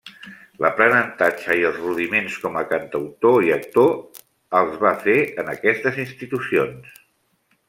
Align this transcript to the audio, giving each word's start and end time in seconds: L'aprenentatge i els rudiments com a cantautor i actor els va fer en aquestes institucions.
L'aprenentatge 0.63 1.57
i 1.59 1.65
els 1.69 1.77
rudiments 1.81 2.39
com 2.45 2.57
a 2.61 2.65
cantautor 2.71 3.37
i 3.49 3.53
actor 3.59 3.93
els 4.63 4.83
va 4.87 4.97
fer 5.07 5.19
en 5.45 5.57
aquestes 5.57 6.05
institucions. 6.07 7.03